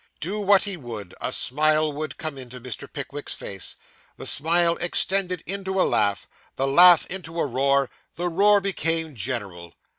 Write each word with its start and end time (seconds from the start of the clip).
Do 0.19 0.39
what 0.39 0.63
he 0.63 0.77
would, 0.77 1.13
a 1.21 1.31
smile 1.31 1.93
would 1.93 2.17
come 2.17 2.35
into 2.35 2.59
Mr. 2.59 2.91
Pickwick's 2.91 3.35
face; 3.35 3.75
the 4.17 4.25
smile 4.25 4.75
extended 4.77 5.43
into 5.45 5.79
a 5.79 5.83
laugh; 5.85 6.27
the 6.55 6.65
laugh 6.65 7.05
into 7.05 7.39
a 7.39 7.45
roar; 7.45 7.87
the 8.15 8.27
roar 8.27 8.59
became 8.61 9.13
general. 9.15 9.75